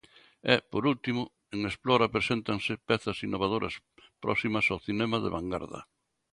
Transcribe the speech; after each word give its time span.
E, 0.53 0.55
por 0.71 0.83
último, 0.93 1.21
en 1.53 1.59
Explora 1.69 2.13
preséntanse 2.15 2.73
pezas 2.89 3.17
innovadoras, 3.27 3.75
próximas 4.23 4.65
ao 4.67 4.83
cinema 4.87 5.17
de 5.23 5.33
vangarda. 5.35 5.81